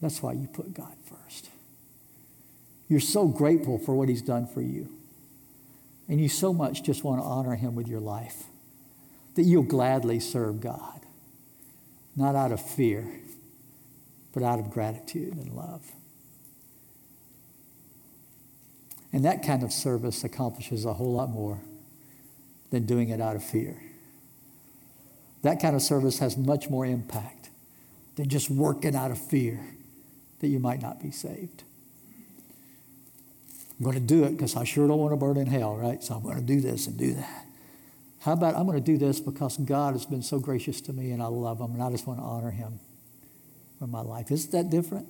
[0.00, 1.50] That's why you put God first.
[2.88, 4.95] You're so grateful for what He's done for you.
[6.08, 8.44] And you so much just want to honor Him with your life
[9.34, 11.00] that you'll gladly serve God,
[12.14, 13.20] not out of fear,
[14.32, 15.82] but out of gratitude and love.
[19.12, 21.60] And that kind of service accomplishes a whole lot more
[22.70, 23.80] than doing it out of fear.
[25.42, 27.50] That kind of service has much more impact
[28.16, 29.60] than just working out of fear
[30.40, 31.62] that you might not be saved.
[33.78, 36.02] I'm going to do it because I sure don't want to burn in hell, right?
[36.02, 37.46] So I'm going to do this and do that.
[38.20, 41.12] How about I'm going to do this because God has been so gracious to me
[41.12, 42.80] and I love Him and I just want to honor Him
[43.78, 44.30] with my life.
[44.30, 45.06] Isn't that different?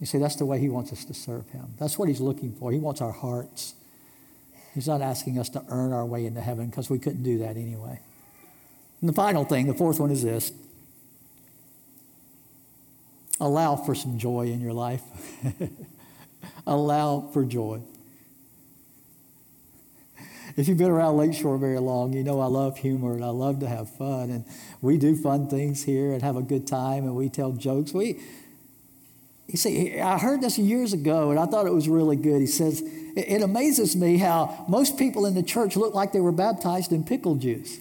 [0.00, 1.74] You see, that's the way He wants us to serve Him.
[1.78, 2.72] That's what He's looking for.
[2.72, 3.74] He wants our hearts.
[4.74, 7.56] He's not asking us to earn our way into heaven because we couldn't do that
[7.56, 8.00] anyway.
[9.00, 10.52] And the final thing, the fourth one is this
[13.38, 15.02] allow for some joy in your life.
[16.66, 17.80] allow for joy.
[20.56, 23.60] If you've been around Lakeshore very long, you know I love humor and I love
[23.60, 24.30] to have fun.
[24.30, 24.44] And
[24.82, 27.94] we do fun things here and have a good time and we tell jokes.
[27.94, 28.20] We,
[29.46, 32.40] you see, I heard this years ago and I thought it was really good.
[32.40, 36.32] He says, It amazes me how most people in the church look like they were
[36.32, 37.78] baptized in pickle juice.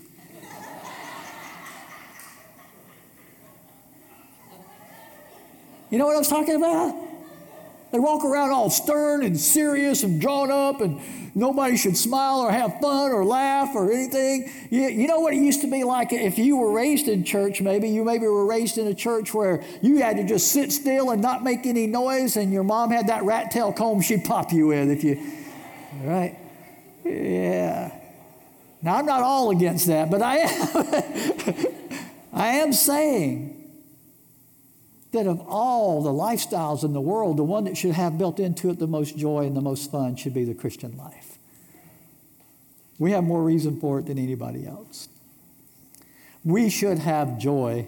[5.90, 7.11] you know what I was talking about?
[7.92, 11.02] They walk around all stern and serious and drawn up, and
[11.36, 14.50] nobody should smile or have fun or laugh or anything.
[14.70, 17.62] You, you know what it used to be like if you were raised in church,
[17.62, 17.90] maybe?
[17.90, 21.22] You maybe were raised in a church where you had to just sit still and
[21.22, 24.68] not make any noise, and your mom had that rat tail comb she'd pop you
[24.68, 25.20] with if you,
[26.04, 26.38] right?
[27.04, 27.92] Yeah.
[28.82, 31.66] Now, I'm not all against that, but I am,
[32.34, 33.61] I am saying
[35.12, 38.70] that of all the lifestyles in the world, the one that should have built into
[38.70, 41.38] it the most joy and the most fun should be the Christian life.
[42.98, 45.10] We have more reason for it than anybody else.
[46.46, 47.88] We should have joy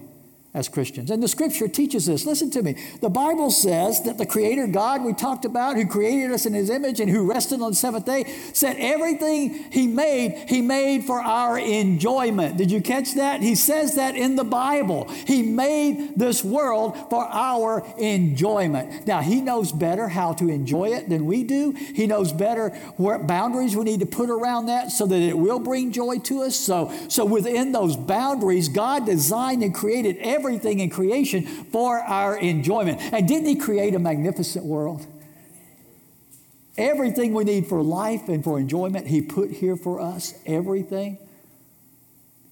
[0.54, 1.10] as Christians.
[1.10, 2.28] And the scripture teaches this.
[2.28, 2.76] Listen to me.
[3.02, 6.70] The Bible says that the Creator God we talked about, who created us in His
[6.70, 11.20] image and who rested on the seventh day, said everything He made, He made for
[11.20, 12.58] our enjoyment.
[12.58, 13.42] Did you catch that?
[13.42, 15.10] He says that in the Bible.
[15.26, 19.08] He made this world for our enjoyment.
[19.08, 21.72] Now, He knows better how to enjoy it than we do.
[21.72, 25.60] He knows better what boundaries we need to put around that so that it will
[25.60, 26.56] bring joy to us.
[26.56, 32.38] So, so within those boundaries, God designed and created everything everything in creation for our
[32.38, 33.00] enjoyment.
[33.14, 35.06] And didn't He create a magnificent world?
[36.78, 40.34] Everything we need for life and for enjoyment, He put here for us.
[40.46, 41.18] Everything.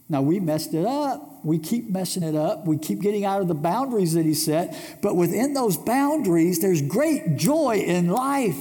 [0.08, 1.44] Now, we messed it up.
[1.44, 2.66] We keep messing it up.
[2.66, 5.00] We keep getting out of the boundaries that He set.
[5.02, 8.60] But within those boundaries, there's great joy in life.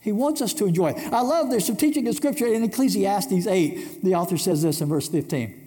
[0.00, 1.12] He wants us to enjoy it.
[1.12, 4.02] I love there's some teaching in Scripture in Ecclesiastes 8.
[4.02, 5.58] The author says this in verse 15.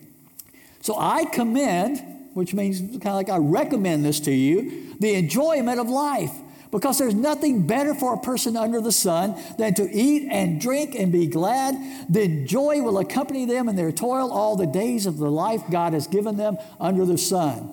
[0.82, 5.80] So I commend which means kind of like I recommend this to you the enjoyment
[5.80, 6.32] of life.
[6.70, 10.94] Because there's nothing better for a person under the sun than to eat and drink
[10.94, 11.76] and be glad.
[12.10, 15.94] Then joy will accompany them in their toil all the days of the life God
[15.94, 17.72] has given them under the sun.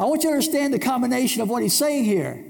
[0.00, 2.44] I want you to understand the combination of what he's saying here.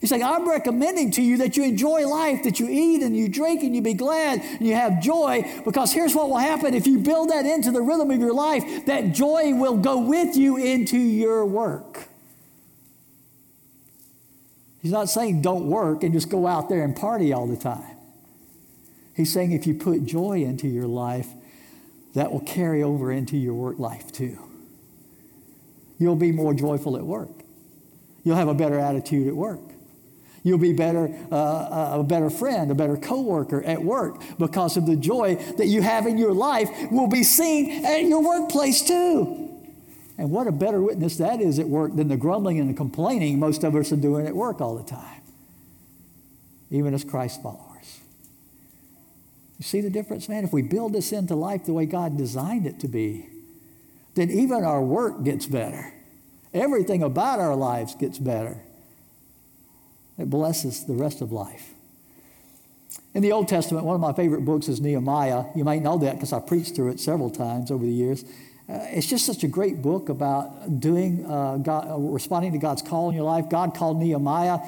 [0.00, 3.28] He's saying, I'm recommending to you that you enjoy life, that you eat and you
[3.28, 6.86] drink and you be glad and you have joy, because here's what will happen if
[6.86, 10.56] you build that into the rhythm of your life, that joy will go with you
[10.56, 12.08] into your work.
[14.80, 17.96] He's not saying don't work and just go out there and party all the time.
[19.14, 21.28] He's saying if you put joy into your life,
[22.14, 24.38] that will carry over into your work life too.
[25.98, 27.28] You'll be more joyful at work.
[28.24, 29.60] You'll have a better attitude at work.
[30.42, 34.86] You'll be better, uh, uh, a better friend, a better coworker at work because of
[34.86, 39.50] the joy that you have in your life will be seen at your workplace too.
[40.16, 43.38] And what a better witness that is at work than the grumbling and the complaining
[43.38, 45.22] most of us are doing at work all the time,
[46.70, 48.00] even as Christ followers.
[49.58, 50.44] You see the difference, man?
[50.44, 53.28] If we build this into life the way God designed it to be,
[54.14, 55.92] then even our work gets better.
[56.54, 58.62] Everything about our lives gets better.
[60.20, 61.72] It blesses the rest of life.
[63.14, 65.44] In the Old Testament, one of my favorite books is Nehemiah.
[65.56, 68.24] You might know that because I preached through it several times over the years.
[68.68, 72.82] Uh, it's just such a great book about doing uh, God, uh, responding to God's
[72.82, 73.48] call in your life.
[73.48, 74.60] God called Nehemiah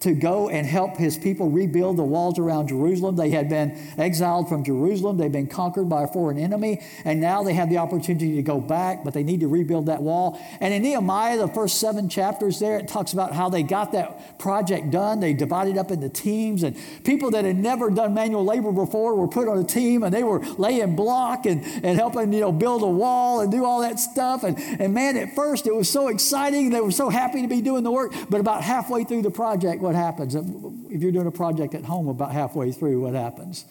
[0.00, 3.16] to go and help his people rebuild the walls around Jerusalem.
[3.16, 7.42] They had been exiled from Jerusalem, they'd been conquered by a foreign enemy, and now
[7.42, 10.40] they have the opportunity to go back, but they need to rebuild that wall.
[10.60, 14.38] And in Nehemiah, the first seven chapters there, it talks about how they got that
[14.38, 15.18] project done.
[15.18, 19.28] They divided up into teams, and people that had never done manual labor before were
[19.28, 22.82] put on a team, and they were laying block and, and helping, you know, build
[22.82, 24.44] a wall and do all that stuff.
[24.44, 26.70] And, and man, at first it was so exciting.
[26.70, 29.82] They were so happy to be doing the work, but about halfway through the project,
[29.88, 30.36] what happens?
[30.36, 30.42] Uh,
[30.90, 33.64] if you're doing a project at home about halfway through, what happens?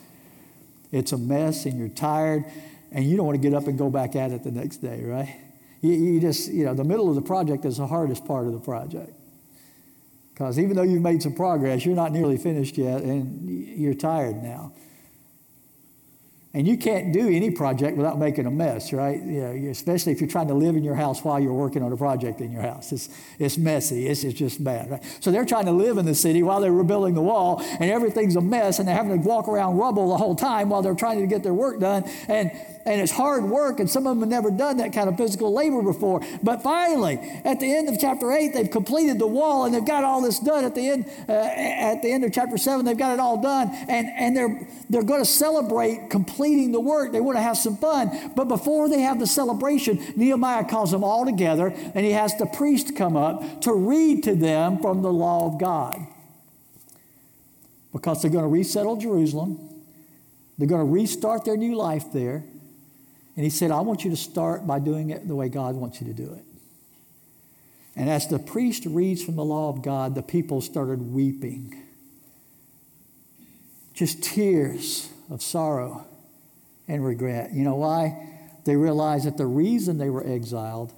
[0.91, 2.43] It's a mess and you're tired
[2.91, 5.03] and you don't want to get up and go back at it the next day,
[5.03, 5.35] right?
[5.81, 8.53] You, you just, you know, the middle of the project is the hardest part of
[8.53, 9.11] the project.
[10.33, 13.47] Because even though you've made some progress, you're not nearly finished yet and
[13.77, 14.71] you're tired now.
[16.57, 19.21] And you can't do any project without making a mess, right?
[19.21, 21.93] You know, especially if you're trying to live in your house while you're working on
[21.93, 22.91] a project in your house.
[22.91, 24.07] It's, it's messy.
[24.07, 25.17] It's, it's just bad, right?
[25.19, 28.35] So they're trying to live in the city while they're rebuilding the wall, and everything's
[28.35, 31.21] a mess, and they're having to walk around rubble the whole time while they're trying
[31.21, 32.05] to get their work done.
[32.27, 32.49] And
[32.87, 35.53] and it's hard work, and some of them have never done that kind of physical
[35.53, 36.21] labor before.
[36.41, 40.05] But finally, at the end of chapter 8, they've completed the wall, and they've got
[40.05, 40.63] all this done.
[40.63, 43.69] At the end, uh, at the end of chapter 7, they've got it all done,
[43.89, 47.11] and, and they're, they're going to celebrate completing the work.
[47.11, 48.31] They want to have some fun.
[48.37, 52.45] But before they have the celebration, Nehemiah calls them all together, and he has the
[52.45, 56.07] priest come up to read to them from the law of God.
[57.91, 59.59] Because they're going to resettle Jerusalem.
[60.57, 62.45] They're going to restart their new life there.
[63.37, 66.01] And he said, I want you to start by doing it the way God wants
[66.01, 66.43] you to do it.
[67.95, 71.83] And as the priest reads from the law of God, the people started weeping.
[73.93, 76.05] Just tears of sorrow
[76.87, 77.53] and regret.
[77.53, 78.39] You know why?
[78.65, 80.93] They realized that the reason they were exiled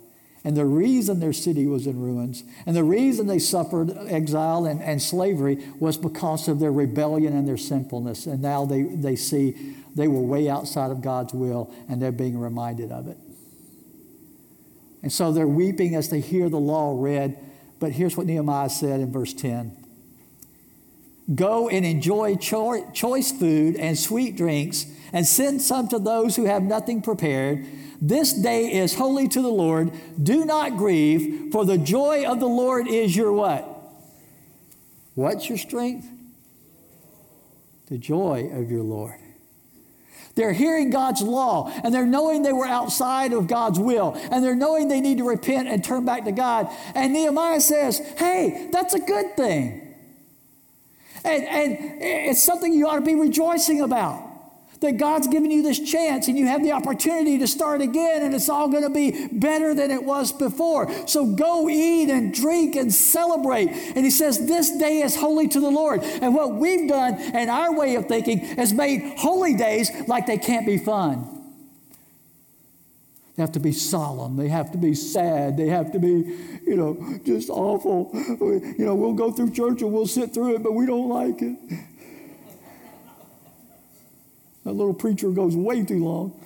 [0.49, 4.81] and the reason their city was in ruins and the reason they suffered exile and,
[4.81, 8.25] and slavery was because of their rebellion and their sinfulness.
[8.25, 12.39] And now they, they see they were way outside of God's will and they're being
[12.39, 13.19] reminded of it.
[15.03, 17.37] And so they're weeping as they hear the law read.
[17.79, 19.77] But here's what Nehemiah said in verse 10
[21.35, 26.63] Go and enjoy choice food and sweet drinks, and send some to those who have
[26.63, 27.67] nothing prepared
[28.01, 29.91] This day is holy to the Lord.
[30.21, 33.67] Do not grieve, for the joy of the Lord is your what?
[35.15, 36.07] What's your strength?
[37.87, 39.19] The joy of your Lord.
[40.35, 44.55] They're hearing God's law and they're knowing they were outside of God's will and they're
[44.55, 46.69] knowing they need to repent and turn back to God.
[46.95, 49.95] And Nehemiah says, hey, that's a good thing.
[51.25, 54.28] And, and it's something you ought to be rejoicing about
[54.81, 58.33] that God's given you this chance and you have the opportunity to start again and
[58.33, 60.89] it's all going to be better than it was before.
[61.07, 63.69] So go eat and drink and celebrate.
[63.69, 66.01] And he says, This day is holy to the Lord.
[66.03, 70.37] And what we've done and our way of thinking has made holy days like they
[70.37, 71.35] can't be fun.
[73.35, 74.35] They have to be solemn.
[74.35, 75.55] They have to be sad.
[75.55, 78.11] They have to be, you know, just awful.
[78.13, 81.41] You know, we'll go through church and we'll sit through it, but we don't like
[81.41, 81.57] it.
[84.69, 86.39] That little preacher goes way too long.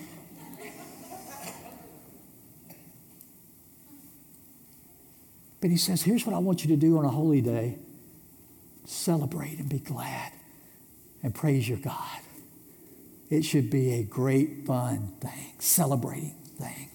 [5.60, 7.80] But he says, Here's what I want you to do on a holy day
[8.86, 10.32] celebrate and be glad
[11.22, 12.22] and praise your God.
[13.30, 16.92] It should be a great, fun thing, celebrating thing.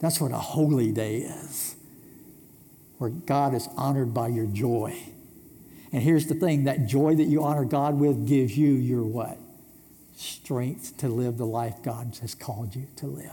[0.00, 1.76] That's what a holy day is,
[2.98, 4.98] where God is honored by your joy.
[5.92, 9.38] And here's the thing that joy that you honor God with gives you your what?
[10.16, 13.30] Strength to live the life God has called you to live.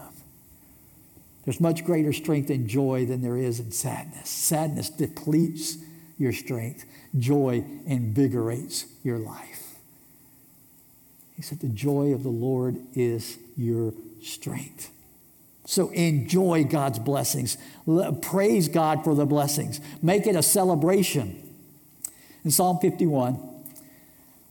[1.46, 4.30] There's much greater strength in joy than there is in sadness.
[4.30, 5.78] Sadness depletes
[6.18, 6.86] your strength,
[7.18, 9.76] joy invigorates your life.
[11.36, 14.92] He said, The joy of the Lord is your strength.
[15.66, 17.58] So enjoy God's blessings.
[18.22, 19.82] Praise God for the blessings.
[20.02, 21.42] Make it a celebration.
[22.44, 23.40] In Psalm 51,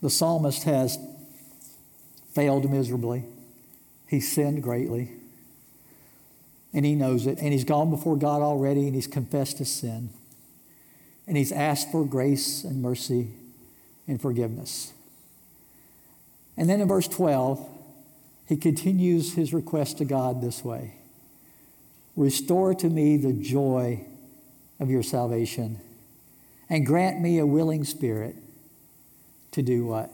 [0.03, 0.99] the psalmist has
[2.33, 3.24] failed miserably.
[4.09, 5.12] He sinned greatly.
[6.72, 7.39] And he knows it.
[7.39, 10.11] And he's gone before God already and he's confessed his sin.
[11.26, 13.28] And he's asked for grace and mercy
[14.07, 14.93] and forgiveness.
[16.57, 17.66] And then in verse 12,
[18.47, 20.95] he continues his request to God this way
[22.16, 24.05] Restore to me the joy
[24.81, 25.78] of your salvation
[26.68, 28.37] and grant me a willing spirit
[29.53, 30.11] to do what?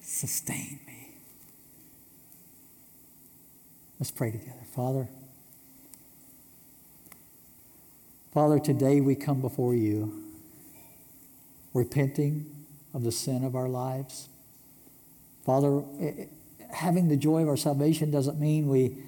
[0.00, 0.78] Sustain
[3.98, 4.52] Let's pray together.
[4.74, 5.08] Father,
[8.34, 10.22] Father, today we come before you
[11.72, 12.44] repenting
[12.92, 14.28] of the sin of our lives.
[15.46, 16.24] Father, eh, eh,
[16.70, 18.98] having the joy of our salvation doesn't mean we,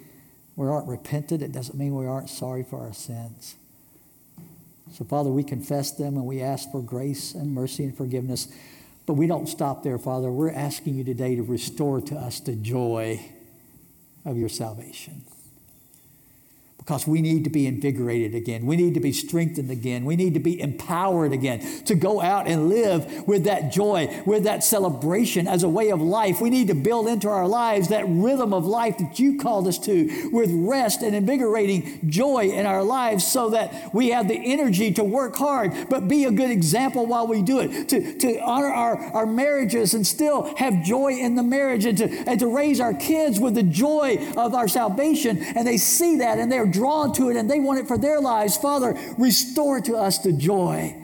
[0.56, 1.42] we aren't repented.
[1.42, 3.56] It doesn't mean we aren't sorry for our sins.
[4.94, 8.48] So, Father, we confess them and we ask for grace and mercy and forgiveness.
[9.04, 10.30] But we don't stop there, Father.
[10.30, 13.20] We're asking you today to restore to us the joy
[14.30, 15.22] of your salvation
[16.88, 18.64] because we need to be invigorated again.
[18.64, 20.06] We need to be strengthened again.
[20.06, 24.44] We need to be empowered again to go out and live with that joy, with
[24.44, 26.40] that celebration as a way of life.
[26.40, 29.78] We need to build into our lives that rhythm of life that you called us
[29.80, 34.90] to with rest and invigorating joy in our lives so that we have the energy
[34.94, 38.72] to work hard, but be a good example while we do it, to, to honor
[38.72, 42.80] our, our marriages and still have joy in the marriage and to, and to raise
[42.80, 45.36] our kids with the joy of our salvation.
[45.36, 48.20] And they see that and they're drawn to it and they want it for their
[48.20, 48.56] lives.
[48.56, 50.94] Father, restore to us the joy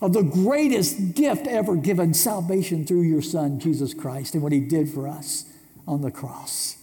[0.00, 4.60] of the greatest gift ever given salvation through your Son, Jesus Christ, and what he
[4.60, 5.46] did for us
[5.86, 6.76] on the cross.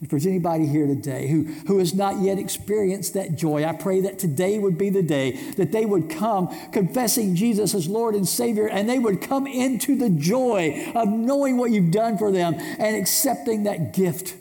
[0.00, 4.02] If there's anybody here today who, who has not yet experienced that joy, I pray
[4.02, 8.28] that today would be the day that they would come confessing Jesus as Lord and
[8.28, 12.54] Savior, and they would come into the joy of knowing what you've done for them
[12.54, 14.36] and accepting that gift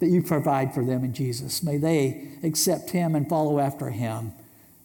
[0.00, 1.62] that you provide for them in Jesus.
[1.62, 4.32] May they accept Him and follow after Him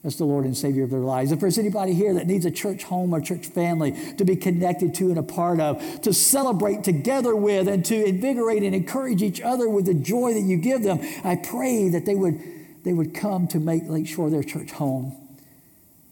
[0.03, 1.31] as the Lord and Savior of their lives.
[1.31, 4.93] If there's anybody here that needs a church home or church family to be connected
[4.95, 9.39] to and a part of, to celebrate together with, and to invigorate and encourage each
[9.39, 12.41] other with the joy that you give them, I pray that they would,
[12.83, 15.15] they would come to make Lakeshore their church home.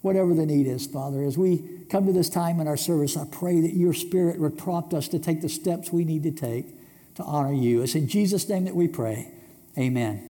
[0.01, 3.25] Whatever the need is, Father, as we come to this time in our service, I
[3.29, 6.65] pray that your Spirit would prompt us to take the steps we need to take
[7.15, 7.81] to honor you.
[7.81, 9.31] It's in Jesus' name that we pray.
[9.77, 10.30] Amen.